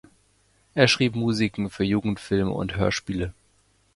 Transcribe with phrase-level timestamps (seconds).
[0.73, 3.35] Er schrieb Musiken für Jugendfilme und Hörspiele.